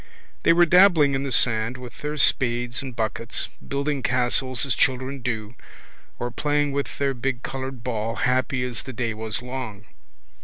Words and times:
They 0.41 0.51
were 0.51 0.65
dabbling 0.65 1.13
in 1.13 1.21
the 1.21 1.31
sand 1.31 1.77
with 1.77 2.01
their 2.01 2.17
spades 2.17 2.81
and 2.81 2.95
buckets, 2.95 3.49
building 3.67 4.01
castles 4.01 4.65
as 4.65 4.73
children 4.73 5.21
do, 5.21 5.53
or 6.17 6.31
playing 6.31 6.71
with 6.71 6.97
their 6.97 7.13
big 7.13 7.43
coloured 7.43 7.83
ball, 7.83 8.15
happy 8.15 8.63
as 8.63 8.81
the 8.81 8.93
day 8.93 9.13
was 9.13 9.43
long. 9.43 9.85